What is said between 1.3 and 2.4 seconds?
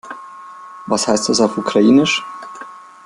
auf Ukrainisch?